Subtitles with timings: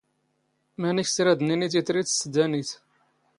[0.81, 2.69] ⵎⴰⵏⵉⴽ ⵙ ⵔⴰⴷ ⵏⵉⵏⵉ ⵜⵉⵜⵔⵉⵜ ⵙ ⵜⴷⴰⵏⵉⵜ?